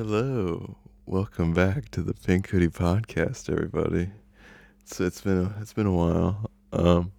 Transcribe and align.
Hello, 0.00 0.76
welcome 1.06 1.52
back 1.52 1.88
to 1.90 2.02
the 2.02 2.14
Pink 2.14 2.50
Hoodie 2.50 2.68
Podcast, 2.68 3.50
everybody. 3.50 4.08
It's 4.82 5.00
it's 5.00 5.22
been 5.22 5.46
a, 5.46 5.60
it's 5.60 5.72
been 5.72 5.88
a 5.88 5.92
while. 5.92 6.48
Um, 6.72 7.10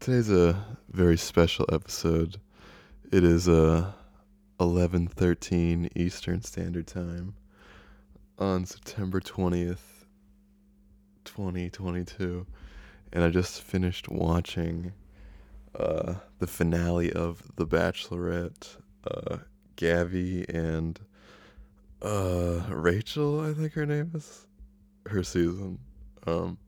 today's 0.00 0.28
a 0.28 0.66
very 0.90 1.16
special 1.16 1.64
episode. 1.72 2.40
It 3.12 3.22
is 3.22 3.48
uh 3.48 3.92
eleven 4.58 5.06
thirteen 5.06 5.90
Eastern 5.94 6.42
Standard 6.42 6.88
Time 6.88 7.34
on 8.36 8.66
September 8.66 9.20
twentieth, 9.20 10.04
twenty 11.24 11.70
twenty 11.70 12.04
two, 12.04 12.48
and 13.12 13.22
I 13.22 13.28
just 13.28 13.62
finished 13.62 14.08
watching 14.08 14.92
uh 15.78 16.14
the 16.40 16.48
finale 16.48 17.12
of 17.12 17.44
The 17.54 17.64
Bachelorette. 17.64 18.76
Uh, 19.08 19.36
Gabby 19.76 20.44
and 20.48 20.98
uh 22.02 22.60
Rachel, 22.68 23.40
I 23.40 23.54
think 23.54 23.72
her 23.74 23.86
name 23.86 24.10
is 24.14 24.46
her 25.06 25.22
season. 25.22 25.78
Um 26.26 26.58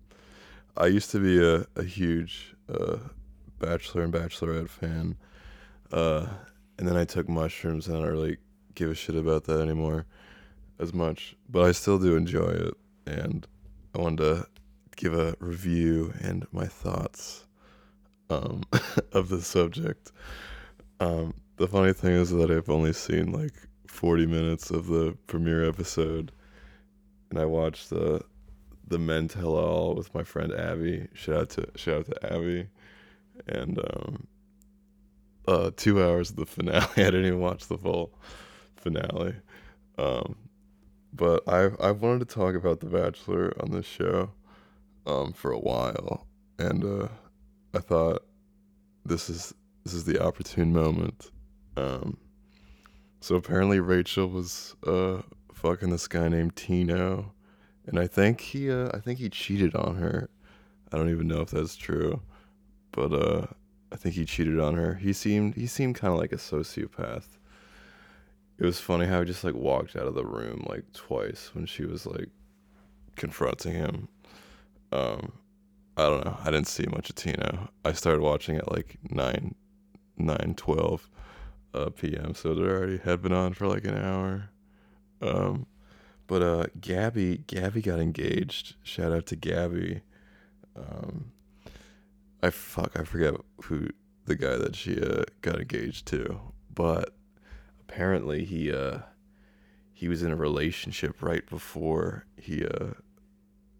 I 0.77 0.87
used 0.87 1.11
to 1.11 1.19
be 1.21 1.45
a, 1.45 1.67
a 1.77 1.85
huge 1.85 2.55
uh 2.73 2.99
Bachelor 3.59 4.03
and 4.05 4.13
Bachelorette 4.13 4.69
fan. 4.69 5.17
Uh 5.93 6.27
and 6.79 6.87
then 6.87 6.97
I 6.97 7.05
took 7.05 7.29
mushrooms 7.29 7.89
and 7.89 7.97
I 7.97 8.01
don't 8.01 8.11
really 8.11 8.37
give 8.75 8.91
a 8.91 8.95
shit 8.95 9.17
about 9.17 9.45
that 9.45 9.61
anymore 9.61 10.07
as 10.79 10.93
much. 10.95 11.37
But 11.49 11.65
I 11.65 11.73
still 11.73 11.99
do 11.99 12.17
enjoy 12.17 12.51
it 12.51 12.75
and 13.07 13.47
I 13.95 13.99
wanted 13.99 14.19
to 14.19 14.47
give 14.97 15.15
a 15.15 15.35
review 15.41 16.15
and 16.21 16.47
my 16.53 16.67
thoughts 16.67 17.45
um 18.31 18.63
of 19.13 19.31
the 19.31 19.43
subject. 19.43 20.13
Um 21.01 21.35
the 21.57 21.67
funny 21.67 21.93
thing 21.93 22.13
is 22.13 22.31
that 22.31 22.53
I've 22.53 22.71
only 22.71 22.93
seen 22.93 23.33
like 23.33 23.55
40 23.87 24.27
minutes 24.27 24.71
of 24.71 24.87
the 24.87 25.17
premiere 25.27 25.69
episode 25.69 26.33
and 27.31 27.43
I 27.43 27.47
watched 27.47 27.91
the 27.91 28.21
the 28.87 28.99
Men 28.99 29.29
Tell 29.29 29.57
All 29.57 29.95
with 29.95 30.15
my 30.15 30.23
friend 30.23 30.53
Abby. 30.53 31.09
Shout 31.15 31.37
out 31.37 31.49
to 31.51 31.69
shout 31.75 32.01
out 32.01 32.07
to 32.07 32.33
Abby. 32.33 32.69
And 33.49 33.79
um 33.79 34.27
uh 35.49 35.71
2 35.77 36.03
hours 36.03 36.31
of 36.31 36.37
the 36.37 36.47
finale. 36.47 36.87
I 36.97 37.03
didn't 37.11 37.27
even 37.27 37.41
watch 37.41 37.67
the 37.67 37.79
full 37.79 38.13
finale. 38.77 39.35
Um 39.99 40.37
but 41.13 41.43
I 41.49 41.71
I 41.81 41.91
wanted 41.91 42.29
to 42.29 42.35
talk 42.35 42.55
about 42.55 42.81
The 42.81 42.87
Bachelor 42.87 43.53
on 43.61 43.71
this 43.71 43.87
show 43.87 44.31
um 45.07 45.33
for 45.33 45.51
a 45.51 45.59
while 45.59 46.27
and 46.59 46.85
uh 46.85 47.09
I 47.75 47.81
thought 47.81 48.25
this 49.05 49.29
is 49.29 49.53
this 49.83 49.93
is 49.93 50.05
the 50.05 50.23
opportune 50.23 50.73
moment. 50.73 51.33
Um 51.77 52.17
so 53.25 53.37
apparently 53.37 53.81
Rachel 53.81 54.29
was 54.29 54.77
uh 54.87 55.23
fucking 55.55 55.89
this 55.89 56.07
guy 56.07 56.29
named 56.29 56.57
Tino, 56.57 57.33
and 57.87 57.99
I 57.99 58.07
think 58.07 58.43
he 58.43 58.71
uh 58.71 58.91
I 58.93 58.99
think 58.99 59.19
he 59.19 59.31
cheated 59.31 59.75
on 59.75 59.97
her. 59.97 60.29
I 60.93 60.99
don't 60.99 61.09
even 61.09 61.29
know 61.29 61.41
if 61.41 61.49
that's 61.49 61.75
true, 61.75 62.21
but 62.93 63.15
uh 63.15 63.47
I 63.91 63.97
think 63.97 64.15
he 64.15 64.27
cheated 64.27 64.61
on 64.61 64.75
her. 64.75 64.97
He 64.97 65.15
seemed 65.15 65.55
he 65.55 65.67
seemed 65.67 65.95
kind 65.95 66.13
of 66.13 66.21
like 66.21 66.33
a 66.33 66.37
sociopath. 66.37 67.25
It 68.59 68.67
was 68.67 68.79
funny 68.79 69.07
how 69.07 69.21
he 69.21 69.25
just 69.25 69.43
like 69.43 69.55
walked 69.55 69.97
out 69.97 70.07
of 70.07 70.15
the 70.15 70.27
room 70.27 70.67
like 70.69 70.85
twice 70.93 71.51
when 71.55 71.65
she 71.65 71.87
was 71.87 72.05
like 72.05 72.29
confronting 73.17 73.73
him. 73.73 74.09
Um 74.93 75.33
I 75.97 76.11
don't 76.11 76.27
know. 76.27 76.37
I 76.45 76.51
didn't 76.51 76.69
see 76.69 76.85
much 76.85 77.09
of 77.09 77.17
Tino. 77.17 77.71
I 77.87 77.93
started 77.95 78.21
watching 78.21 78.59
at 78.59 78.71
like 78.71 78.99
9 79.09 79.55
9 80.19 80.55
12 80.59 81.11
uh, 81.75 81.91
p.m. 81.91 82.35
So 82.35 82.53
it 82.53 82.59
already 82.59 82.99
had 82.99 83.21
been 83.23 83.33
on 83.33 83.53
for 83.55 83.67
like 83.67 83.85
an 83.85 83.97
hour. 83.97 84.51
Um, 85.21 85.67
but 86.27 86.43
uh, 86.43 86.67
Gabby, 86.81 87.45
Gabby 87.47 87.83
got 87.83 88.01
engaged. 88.01 88.77
Shout 88.83 89.13
out 89.13 89.27
to 89.27 89.37
Gabby. 89.37 90.03
Um, 90.77 91.33
I 92.43 92.51
fuck, 92.51 92.99
I 92.99 93.05
forget 93.05 93.35
who 93.65 93.89
the 94.27 94.37
guy 94.37 94.57
that 94.57 94.75
she 94.77 95.01
uh, 95.01 95.25
got 95.43 95.61
engaged 95.61 96.07
to, 96.07 96.41
but 96.75 97.15
apparently 97.81 98.45
he 98.45 98.73
uh, 98.73 98.99
he 99.93 100.09
was 100.09 100.23
in 100.23 100.31
a 100.31 100.37
relationship 100.37 101.23
right 101.23 101.49
before 101.49 102.27
he 102.37 102.65
uh, 102.65 102.91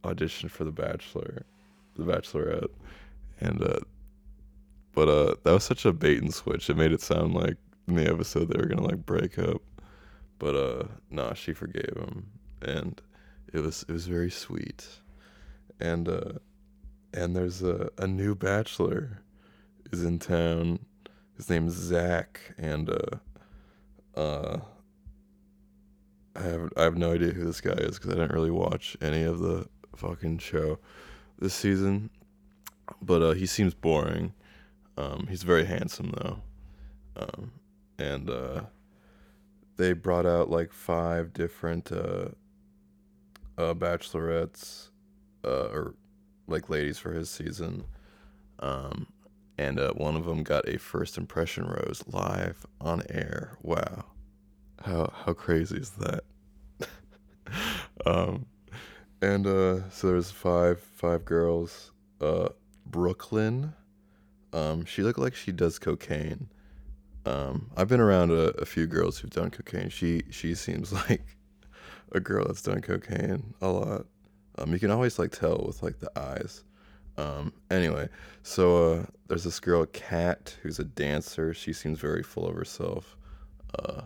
auditioned 0.03 0.51
for 0.51 0.65
The 0.65 0.73
Bachelor, 0.73 1.45
The 1.97 2.05
Bachelorette, 2.05 2.71
and 3.41 3.63
uh, 3.63 3.81
but 4.95 5.09
uh, 5.09 5.35
that 5.43 5.53
was 5.53 5.65
such 5.65 5.85
a 5.85 5.93
bait 5.93 6.23
and 6.23 6.33
switch. 6.33 6.71
It 6.71 6.77
made 6.77 6.93
it 6.93 7.01
sound 7.01 7.35
like 7.35 7.57
in 7.87 7.97
the 7.97 8.11
episode 8.11 8.49
they 8.49 8.59
were 8.59 8.67
gonna 8.67 8.87
like 8.87 9.05
break 9.05 9.39
up, 9.39 9.63
but 10.39 10.55
uh, 10.55 10.85
nah, 11.11 11.35
she 11.35 11.53
forgave 11.53 11.97
him, 11.97 12.27
and 12.63 13.01
it 13.53 13.61
was 13.61 13.85
it 13.89 13.93
was 13.93 14.07
very 14.07 14.31
sweet, 14.31 14.87
and 15.81 16.09
uh, 16.09 16.33
and 17.13 17.37
there's 17.37 17.63
a 17.63 17.91
a 17.99 18.07
new 18.07 18.35
bachelor 18.35 19.23
is 19.93 20.05
in 20.05 20.19
town. 20.19 20.81
His 21.37 21.51
name's 21.51 21.73
Zach, 21.73 22.41
and 22.59 22.91
uh, 22.91 24.19
uh, 24.19 24.59
I 26.37 26.43
have 26.43 26.73
I 26.77 26.83
have 26.83 26.97
no 26.97 27.13
idea 27.13 27.33
who 27.33 27.45
this 27.45 27.61
guy 27.61 27.73
is 27.73 27.99
because 27.99 28.11
I 28.11 28.15
didn't 28.15 28.33
really 28.33 28.51
watch 28.51 28.97
any 29.01 29.23
of 29.23 29.41
the 29.41 29.69
fucking 29.97 30.39
show 30.39 30.79
this 31.39 31.55
season, 31.55 32.11
but 33.03 33.23
uh, 33.23 33.33
he 33.33 33.47
seems 33.47 33.75
boring. 33.75 34.33
Um, 34.97 35.27
he's 35.29 35.43
very 35.43 35.65
handsome 35.65 36.13
though. 36.17 36.41
Um, 37.17 37.53
and 37.99 38.31
uh, 38.31 38.63
they 39.77 39.93
brought 39.93 40.27
out 40.27 40.51
like 40.51 40.73
five 40.73 41.33
different 41.33 41.91
uh, 41.93 42.29
uh, 43.59 43.75
bachelorettes 43.75 44.89
uh, 45.45 45.69
or 45.73 45.95
like 46.47 46.69
ladies 46.69 46.99
for 46.99 47.13
his 47.13 47.31
season. 47.31 47.85
Um, 48.61 49.07
and 49.59 49.79
uh, 49.79 49.93
one 49.93 50.17
of 50.17 50.25
them 50.25 50.43
got 50.43 50.69
a 50.69 50.79
first 50.79 51.17
impression 51.17 51.65
rose 51.65 52.03
live 52.09 52.67
on 52.81 53.03
air. 53.09 53.57
Wow, 53.63 54.05
how 54.85 55.13
how 55.25 55.33
crazy 55.33 55.77
is 55.77 55.91
that? 55.91 56.25
um, 58.07 58.47
and 59.23 59.47
uh, 59.47 59.89
so 59.91 60.09
there's 60.09 60.31
five 60.31 60.81
five 60.81 61.25
girls. 61.25 61.91
Brooklyn, 62.87 63.75
um, 64.55 64.87
she 64.87 65.03
looked 65.03 65.19
like 65.19 65.35
she 65.35 65.53
does 65.53 65.79
cocaine. 65.79 66.49
Um, 67.27 67.71
I've 67.77 67.89
been 67.89 68.01
around 68.01 68.31
a, 68.31 68.51
a 68.61 68.67
few 68.67 68.87
girls 68.87 69.19
who've 69.19 69.31
done 69.31 69.51
cocaine. 69.51 69.89
She 69.89 70.23
she 70.31 70.55
seems 70.55 70.93
like 71.09 71.37
a 72.13 72.21
girl 72.21 72.47
that's 72.47 72.63
done 72.63 72.81
cocaine 72.81 73.55
a 73.61 73.69
lot. 73.69 74.07
Um, 74.59 74.73
you 74.73 74.79
can 74.79 74.91
always 74.91 75.19
like 75.19 75.33
tell 75.33 75.65
with 75.67 75.83
like 75.83 75.99
the 76.01 76.11
eyes. 76.19 76.65
Um, 77.17 77.53
anyway, 77.71 78.09
so 78.43 78.93
uh, 78.93 79.07
there's 79.29 79.45
this 79.45 79.61
girl, 79.61 79.87
Kat, 79.87 80.57
who's 80.63 80.79
a 80.79 80.85
dancer. 80.85 81.55
She 81.55 81.73
seems 81.73 81.99
very 81.99 82.23
full 82.23 82.47
of 82.49 82.55
herself. 82.57 83.17
Uh, 83.79 84.03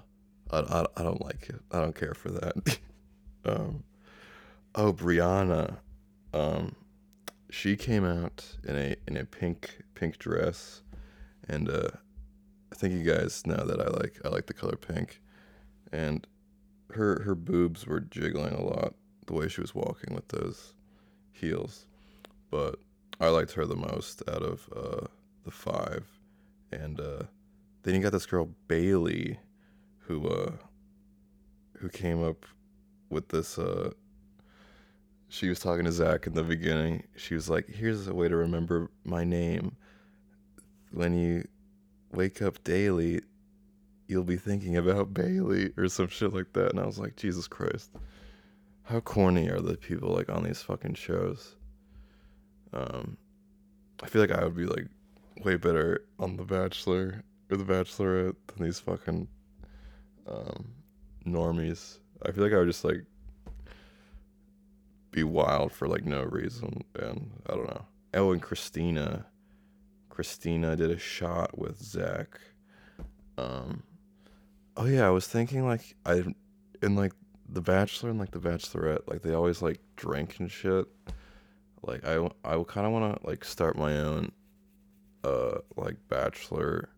I, 0.50 0.58
I, 0.58 0.86
I 0.96 1.02
don't 1.02 1.24
like 1.24 1.48
it. 1.48 1.60
I 1.72 1.80
don't 1.80 1.94
care 1.94 2.14
for 2.14 2.30
that. 2.30 2.78
um, 3.44 3.82
oh, 4.74 4.92
Brianna. 4.92 5.78
Um, 6.34 6.74
she 7.50 7.76
came 7.76 8.04
out 8.04 8.44
in 8.64 8.76
a 8.76 8.96
in 9.06 9.16
a 9.16 9.24
pink 9.24 9.82
pink 9.94 10.18
dress, 10.18 10.82
and 11.48 11.68
uh, 11.70 11.88
think 12.78 12.94
you 12.94 13.02
guys 13.02 13.44
know 13.44 13.64
that 13.66 13.80
I 13.80 13.88
like 13.88 14.20
I 14.24 14.28
like 14.28 14.46
the 14.46 14.54
color 14.54 14.76
pink, 14.76 15.20
and 15.92 16.26
her 16.90 17.22
her 17.22 17.34
boobs 17.34 17.86
were 17.86 18.00
jiggling 18.00 18.54
a 18.54 18.62
lot 18.62 18.94
the 19.26 19.34
way 19.34 19.48
she 19.48 19.60
was 19.60 19.74
walking 19.74 20.14
with 20.14 20.28
those 20.28 20.74
heels, 21.32 21.86
but 22.50 22.76
I 23.20 23.28
liked 23.28 23.52
her 23.52 23.66
the 23.66 23.76
most 23.76 24.22
out 24.28 24.42
of 24.42 24.68
uh, 24.74 25.06
the 25.44 25.50
five, 25.50 26.06
and 26.70 27.00
uh, 27.00 27.22
then 27.82 27.94
you 27.94 28.00
got 28.00 28.12
this 28.12 28.26
girl 28.26 28.48
Bailey, 28.68 29.38
who 29.98 30.28
uh, 30.28 30.52
who 31.78 31.88
came 31.88 32.22
up 32.22 32.46
with 33.10 33.28
this. 33.28 33.58
Uh, 33.58 33.90
she 35.30 35.48
was 35.48 35.58
talking 35.58 35.84
to 35.84 35.92
Zach 35.92 36.26
in 36.26 36.34
the 36.34 36.44
beginning. 36.44 37.02
She 37.16 37.34
was 37.34 37.50
like, 37.50 37.68
"Here's 37.68 38.06
a 38.06 38.14
way 38.14 38.28
to 38.28 38.36
remember 38.36 38.90
my 39.04 39.24
name. 39.24 39.76
When 40.92 41.14
you 41.18 41.44
wake 42.12 42.42
up 42.42 42.62
daily, 42.64 43.20
you'll 44.06 44.24
be 44.24 44.36
thinking 44.36 44.76
about 44.76 45.14
Bailey 45.14 45.72
or 45.76 45.88
some 45.88 46.08
shit 46.08 46.32
like 46.32 46.52
that." 46.54 46.70
And 46.70 46.80
I 46.80 46.86
was 46.86 46.98
like, 46.98 47.16
"Jesus 47.16 47.48
Christ, 47.48 47.90
how 48.84 49.00
corny 49.00 49.48
are 49.48 49.60
the 49.60 49.76
people 49.76 50.10
like 50.10 50.28
on 50.28 50.44
these 50.44 50.62
fucking 50.62 50.94
shows?" 50.94 51.56
Um, 52.72 53.16
I 54.02 54.06
feel 54.06 54.20
like 54.20 54.32
I 54.32 54.44
would 54.44 54.56
be 54.56 54.66
like 54.66 54.86
way 55.44 55.56
better 55.56 56.04
on 56.18 56.36
The 56.36 56.44
Bachelor 56.44 57.24
or 57.50 57.56
The 57.56 57.64
Bachelorette 57.64 58.36
than 58.46 58.64
these 58.64 58.80
fucking 58.80 59.28
um, 60.26 60.74
normies. 61.26 61.98
I 62.24 62.32
feel 62.32 62.44
like 62.44 62.52
I 62.52 62.58
would 62.58 62.66
just 62.66 62.84
like 62.84 63.04
be 65.10 65.24
wild 65.24 65.72
for 65.72 65.88
like 65.88 66.04
no 66.04 66.22
reason, 66.24 66.84
and 66.94 67.30
I 67.46 67.54
don't 67.54 67.66
know. 67.66 67.84
Oh, 68.14 68.32
and 68.32 68.42
Christina, 68.42 69.26
Christina 70.18 70.74
did 70.74 70.90
a 70.90 70.98
shot 70.98 71.56
with 71.56 71.80
Zach. 71.80 72.40
Um, 73.36 73.84
oh 74.76 74.86
yeah, 74.86 75.06
I 75.06 75.10
was 75.10 75.28
thinking 75.28 75.64
like 75.64 75.94
I 76.04 76.24
in 76.82 76.96
like 76.96 77.12
The 77.48 77.60
Bachelor 77.60 78.10
and 78.10 78.18
like 78.18 78.32
The 78.32 78.40
Bachelorette, 78.40 79.06
like 79.06 79.22
they 79.22 79.32
always 79.32 79.62
like 79.62 79.78
drink 79.94 80.40
and 80.40 80.50
shit. 80.50 80.86
Like 81.84 82.04
I 82.04 82.16
I 82.42 82.60
kind 82.64 82.84
of 82.84 82.92
want 82.92 83.22
to 83.22 83.28
like 83.28 83.44
start 83.44 83.78
my 83.78 83.96
own 83.96 84.32
uh 85.22 85.58
like 85.76 85.98
Bachelor 86.08 86.88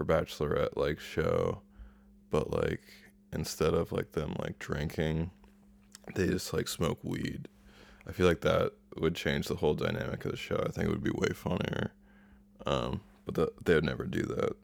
or 0.00 0.06
Bachelorette 0.06 0.74
like 0.74 0.98
show, 0.98 1.60
but 2.30 2.50
like 2.50 2.80
instead 3.34 3.74
of 3.74 3.92
like 3.92 4.12
them 4.12 4.36
like 4.38 4.58
drinking, 4.58 5.30
they 6.14 6.28
just 6.28 6.54
like 6.54 6.68
smoke 6.68 7.00
weed. 7.02 7.46
I 8.08 8.12
feel 8.12 8.26
like 8.26 8.40
that 8.40 8.72
would 8.96 9.14
change 9.14 9.48
the 9.48 9.56
whole 9.56 9.74
dynamic 9.74 10.24
of 10.24 10.30
the 10.30 10.38
show. 10.38 10.64
I 10.66 10.70
think 10.70 10.88
it 10.88 10.90
would 10.90 11.04
be 11.04 11.10
way 11.10 11.34
funnier. 11.34 11.92
Um, 12.66 13.00
but 13.24 13.34
the, 13.34 13.52
they 13.64 13.74
would 13.74 13.84
never 13.84 14.04
do 14.04 14.22
that 14.22 14.56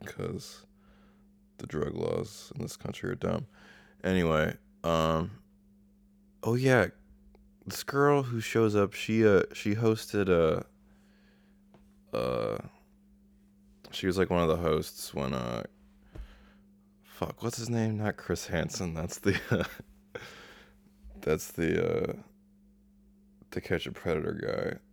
because 0.00 0.64
the 1.58 1.66
drug 1.66 1.94
laws 1.94 2.52
in 2.54 2.62
this 2.62 2.76
country 2.76 3.10
are 3.10 3.14
dumb. 3.14 3.46
Anyway, 4.04 4.54
um, 4.84 5.30
oh 6.42 6.54
yeah, 6.54 6.86
this 7.66 7.82
girl 7.82 8.22
who 8.22 8.40
shows 8.40 8.74
up, 8.74 8.92
she 8.94 9.26
uh 9.26 9.42
she 9.52 9.74
hosted 9.74 10.28
a 10.28 10.64
uh 12.16 12.58
she 13.90 14.06
was 14.06 14.16
like 14.16 14.30
one 14.30 14.42
of 14.42 14.48
the 14.48 14.56
hosts 14.56 15.12
when 15.12 15.34
uh 15.34 15.64
fuck 17.02 17.42
what's 17.42 17.58
his 17.58 17.68
name? 17.68 17.98
Not 17.98 18.16
chris 18.16 18.46
hansen. 18.46 18.94
That's 18.94 19.18
the 19.18 19.38
uh, 19.50 19.64
that's 21.20 21.50
the 21.52 22.10
uh 22.10 22.12
to 23.50 23.60
catch 23.60 23.86
a 23.86 23.92
predator 23.92 24.32
guy 24.32 24.87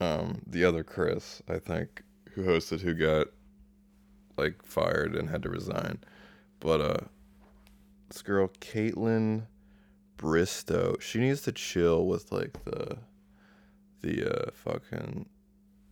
um 0.00 0.40
the 0.46 0.64
other 0.64 0.84
chris 0.84 1.42
i 1.48 1.58
think 1.58 2.02
who 2.32 2.44
hosted 2.44 2.80
who 2.80 2.94
got 2.94 3.26
like 4.36 4.64
fired 4.64 5.16
and 5.16 5.28
had 5.28 5.42
to 5.42 5.48
resign 5.48 5.98
but 6.60 6.80
uh 6.80 7.06
this 8.08 8.22
girl 8.22 8.48
Kaitlyn 8.60 9.46
Bristowe, 10.16 11.00
she 11.00 11.18
needs 11.20 11.42
to 11.42 11.52
chill 11.52 12.06
with 12.06 12.32
like 12.32 12.64
the 12.64 12.98
the 14.00 14.46
uh 14.46 14.50
fucking 14.52 15.26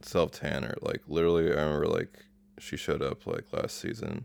self 0.00 0.32
tanner. 0.32 0.74
Like 0.82 1.02
literally, 1.08 1.52
I 1.52 1.62
remember 1.62 1.86
like 1.86 2.24
she 2.58 2.76
showed 2.76 3.02
up 3.02 3.26
like 3.26 3.52
last 3.52 3.78
season, 3.78 4.24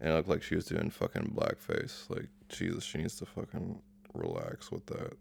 and 0.00 0.10
it 0.10 0.14
looked 0.14 0.28
like 0.28 0.42
she 0.42 0.54
was 0.54 0.66
doing 0.66 0.90
fucking 0.90 1.34
blackface. 1.34 2.08
Like 2.08 2.28
Jesus, 2.48 2.84
she 2.84 2.98
needs 2.98 3.16
to 3.16 3.26
fucking 3.26 3.80
relax 4.14 4.70
with 4.70 4.86
that. 4.86 5.14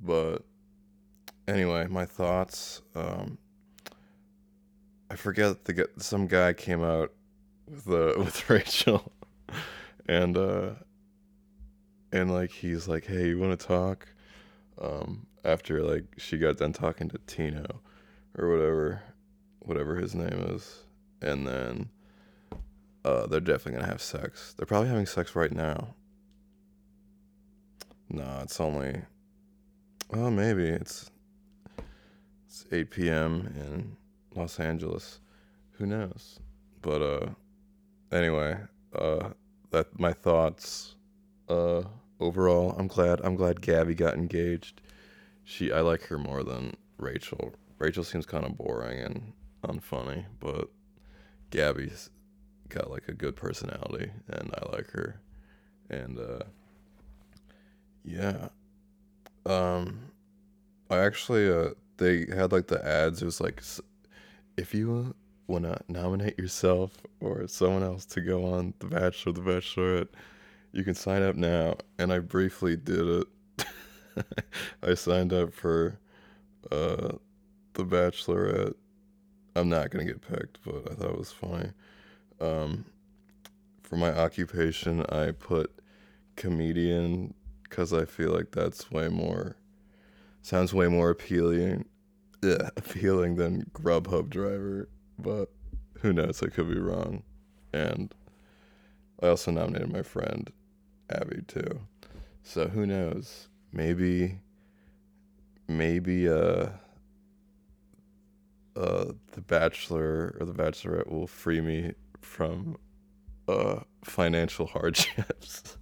But 0.00 0.44
anyway, 1.48 1.86
my 1.88 2.04
thoughts. 2.04 2.82
Um, 2.94 3.38
I 5.10 5.16
forget 5.16 5.64
the 5.64 5.88
some 5.96 6.26
guy 6.26 6.52
came 6.52 6.84
out 6.84 7.12
with 7.66 7.88
uh, 7.88 8.14
with 8.18 8.48
Rachel, 8.48 9.10
and 10.06 10.36
uh, 10.36 10.70
and 12.12 12.32
like 12.32 12.50
he's 12.50 12.86
like, 12.86 13.06
hey, 13.06 13.28
you 13.28 13.38
want 13.38 13.58
to 13.58 13.66
talk? 13.66 14.08
Um, 14.80 15.26
after 15.44 15.82
like 15.82 16.04
she 16.18 16.38
got 16.38 16.58
done 16.58 16.72
talking 16.72 17.08
to 17.08 17.18
Tino, 17.26 17.80
or 18.36 18.50
whatever, 18.50 19.02
whatever 19.60 19.96
his 19.96 20.14
name 20.14 20.44
is, 20.50 20.84
and 21.22 21.46
then 21.46 21.88
uh, 23.04 23.26
they're 23.26 23.40
definitely 23.40 23.80
gonna 23.80 23.90
have 23.90 24.02
sex. 24.02 24.54
They're 24.56 24.66
probably 24.66 24.88
having 24.88 25.06
sex 25.06 25.34
right 25.34 25.52
now. 25.52 25.94
No, 28.10 28.40
it's 28.42 28.60
only. 28.60 29.02
Well, 30.10 30.30
maybe 30.30 30.64
it's. 30.64 31.10
It's 32.60 32.72
8 32.72 32.90
p.m. 32.90 33.54
in 33.54 33.96
Los 34.34 34.58
Angeles. 34.58 35.20
Who 35.74 35.86
knows? 35.86 36.40
But 36.82 37.02
uh, 37.02 37.26
anyway, 38.10 38.56
uh, 38.96 39.30
that 39.70 39.98
my 39.98 40.12
thoughts. 40.12 40.96
Uh, 41.48 41.82
overall, 42.18 42.74
I'm 42.76 42.88
glad. 42.88 43.20
I'm 43.22 43.36
glad 43.36 43.60
Gabby 43.60 43.94
got 43.94 44.14
engaged. 44.14 44.80
She, 45.44 45.70
I 45.70 45.82
like 45.82 46.02
her 46.06 46.18
more 46.18 46.42
than 46.42 46.74
Rachel. 46.96 47.54
Rachel 47.78 48.02
seems 48.02 48.26
kind 48.26 48.44
of 48.44 48.58
boring 48.58 48.98
and 48.98 49.32
unfunny, 49.62 50.24
but 50.40 50.68
Gabby's 51.50 52.10
got 52.70 52.90
like 52.90 53.06
a 53.06 53.14
good 53.14 53.36
personality, 53.36 54.10
and 54.30 54.52
I 54.58 54.72
like 54.72 54.90
her. 54.90 55.20
And 55.90 56.18
uh, 56.18 56.42
yeah, 58.04 58.48
um, 59.46 60.10
I 60.90 60.98
actually 60.98 61.48
uh, 61.48 61.70
they 61.98 62.26
had 62.34 62.52
like 62.52 62.68
the 62.68 62.84
ads. 62.84 63.22
It 63.22 63.26
was 63.26 63.40
like, 63.40 63.62
if 64.56 64.74
you 64.74 65.14
want 65.46 65.64
to 65.64 65.80
nominate 65.88 66.38
yourself 66.38 66.92
or 67.20 67.46
someone 67.46 67.82
else 67.82 68.04
to 68.06 68.20
go 68.20 68.44
on 68.46 68.74
The 68.78 68.86
Bachelor, 68.86 69.32
The 69.32 69.40
Bachelorette, 69.40 70.08
you 70.72 70.84
can 70.84 70.94
sign 70.94 71.22
up 71.22 71.36
now. 71.36 71.76
And 71.98 72.12
I 72.12 72.20
briefly 72.20 72.76
did 72.76 73.06
it. 73.06 73.26
I 74.82 74.94
signed 74.94 75.32
up 75.32 75.52
for 75.52 75.98
uh, 76.70 77.12
the 77.74 77.84
Bachelorette. 77.84 78.74
I'm 79.56 79.68
not 79.68 79.90
gonna 79.90 80.04
get 80.04 80.20
picked, 80.20 80.58
but 80.64 80.90
I 80.90 80.94
thought 80.94 81.10
it 81.10 81.18
was 81.18 81.32
funny. 81.32 81.70
Um, 82.40 82.84
for 83.82 83.96
my 83.96 84.12
occupation, 84.16 85.04
I 85.08 85.32
put 85.32 85.72
comedian 86.36 87.34
because 87.64 87.92
I 87.92 88.04
feel 88.04 88.30
like 88.30 88.52
that's 88.52 88.90
way 88.90 89.08
more 89.08 89.56
sounds 90.42 90.74
way 90.74 90.88
more 90.88 91.10
appealing, 91.10 91.86
appealing 92.42 93.36
than 93.36 93.70
Grubhub 93.72 94.30
driver. 94.30 94.88
But 95.18 95.50
who 96.00 96.12
knows? 96.12 96.42
I 96.42 96.48
could 96.48 96.68
be 96.68 96.78
wrong. 96.78 97.22
And 97.72 98.14
I 99.22 99.28
also 99.28 99.50
nominated 99.50 99.92
my 99.92 100.02
friend 100.02 100.50
Abby 101.10 101.42
too. 101.46 101.80
So 102.42 102.68
who 102.68 102.86
knows? 102.86 103.48
Maybe, 103.72 104.40
maybe 105.68 106.28
uh 106.28 106.68
uh, 108.78 109.12
the 109.32 109.40
Bachelor 109.40 110.36
or 110.38 110.46
the 110.46 110.52
Bachelorette 110.52 111.10
will 111.10 111.26
free 111.26 111.60
me 111.60 111.94
from 112.20 112.76
uh, 113.48 113.80
financial 114.04 114.66
hardships. 114.74 115.76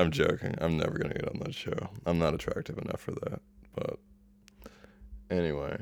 I'm 0.00 0.10
joking. 0.10 0.54
I'm 0.58 0.78
never 0.78 0.98
gonna 0.98 1.12
get 1.12 1.28
on 1.28 1.40
that 1.40 1.54
show. 1.54 1.90
I'm 2.06 2.18
not 2.18 2.32
attractive 2.32 2.78
enough 2.78 3.00
for 3.00 3.10
that. 3.12 3.40
But 3.74 3.98
anyway, 5.30 5.76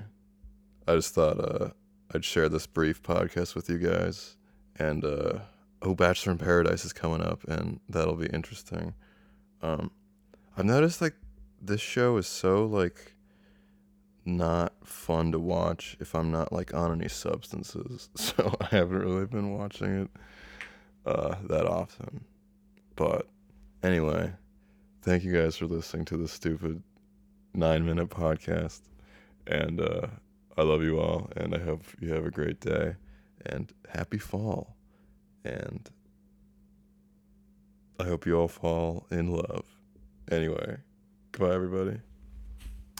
I 0.88 0.94
just 0.96 1.14
thought 1.14 1.38
uh, 1.38 1.70
I'd 2.12 2.24
share 2.24 2.48
this 2.48 2.66
brief 2.66 3.00
podcast 3.00 3.54
with 3.54 3.70
you 3.70 3.78
guys. 3.78 4.36
And 4.76 5.04
uh, 5.04 5.38
oh, 5.82 5.94
Bachelor 5.94 6.32
in 6.32 6.38
Paradise 6.38 6.84
is 6.84 6.92
coming 6.92 7.22
up, 7.22 7.44
and 7.44 7.78
that'll 7.88 8.16
be 8.16 8.26
interesting. 8.26 8.94
Um, 9.62 9.92
I've 10.56 10.64
noticed 10.64 11.00
like 11.00 11.14
this 11.62 11.80
show 11.80 12.16
is 12.16 12.26
so 12.26 12.66
like 12.66 13.14
not 14.24 14.74
fun 14.84 15.30
to 15.30 15.38
watch 15.38 15.96
if 16.00 16.14
I'm 16.14 16.32
not 16.32 16.52
like 16.52 16.74
on 16.74 16.90
any 16.90 17.08
substances. 17.08 18.10
So 18.16 18.56
I 18.60 18.66
haven't 18.66 18.98
really 18.98 19.26
been 19.26 19.56
watching 19.56 20.02
it 20.02 20.10
uh, 21.06 21.36
that 21.44 21.66
often. 21.66 22.24
But 22.96 23.28
anyway, 23.82 24.32
thank 25.02 25.24
you 25.24 25.32
guys 25.32 25.56
for 25.56 25.66
listening 25.66 26.04
to 26.06 26.16
this 26.16 26.32
stupid 26.32 26.82
nine 27.54 27.84
minute 27.84 28.08
podcast. 28.08 28.80
And 29.46 29.80
uh, 29.80 30.08
I 30.56 30.62
love 30.62 30.82
you 30.82 31.00
all, 31.00 31.30
and 31.36 31.54
I 31.54 31.58
hope 31.58 31.82
you 32.00 32.12
have 32.12 32.26
a 32.26 32.30
great 32.30 32.60
day 32.60 32.96
and 33.46 33.72
happy 33.88 34.18
fall. 34.18 34.76
And 35.44 35.88
I 37.98 38.04
hope 38.04 38.26
you 38.26 38.38
all 38.38 38.48
fall 38.48 39.06
in 39.10 39.32
love. 39.32 39.64
Anyway, 40.30 40.76
goodbye, 41.32 41.54
everybody. 41.54 42.00